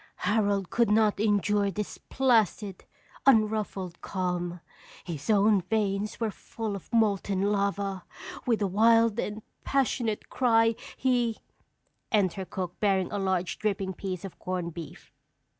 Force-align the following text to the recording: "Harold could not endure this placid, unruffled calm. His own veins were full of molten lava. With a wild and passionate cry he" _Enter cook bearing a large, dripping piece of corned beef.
"Harold 0.25 0.71
could 0.71 0.89
not 0.89 1.19
endure 1.19 1.69
this 1.69 1.99
placid, 1.99 2.85
unruffled 3.27 4.01
calm. 4.01 4.59
His 5.03 5.29
own 5.29 5.61
veins 5.61 6.19
were 6.19 6.31
full 6.31 6.75
of 6.75 6.91
molten 6.91 7.43
lava. 7.51 8.05
With 8.47 8.63
a 8.63 8.67
wild 8.67 9.19
and 9.19 9.43
passionate 9.63 10.27
cry 10.27 10.73
he" 10.97 11.37
_Enter 12.11 12.49
cook 12.49 12.79
bearing 12.79 13.11
a 13.11 13.19
large, 13.19 13.59
dripping 13.59 13.93
piece 13.93 14.25
of 14.25 14.39
corned 14.39 14.73
beef. 14.73 15.13